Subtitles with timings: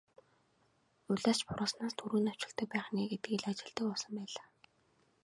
[1.11, 4.47] Улиас ч бургаснаас түргэн навчилдаг байх нь ээ гэдгийг л ажигладаг болсон байлаа.